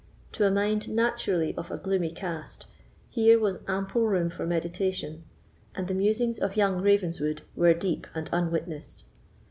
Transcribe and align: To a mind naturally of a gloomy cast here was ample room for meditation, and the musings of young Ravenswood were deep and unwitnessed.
To 0.31 0.47
a 0.47 0.49
mind 0.49 0.89
naturally 0.89 1.53
of 1.55 1.69
a 1.69 1.77
gloomy 1.77 2.09
cast 2.09 2.65
here 3.07 3.37
was 3.37 3.59
ample 3.67 4.07
room 4.07 4.31
for 4.31 4.47
meditation, 4.47 5.25
and 5.75 5.87
the 5.87 5.93
musings 5.93 6.39
of 6.39 6.57
young 6.57 6.81
Ravenswood 6.81 7.43
were 7.55 7.75
deep 7.75 8.07
and 8.15 8.27
unwitnessed. 8.33 9.03